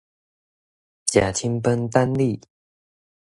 [0.03, 0.03] 食
[1.31, 2.41] 凊飯等你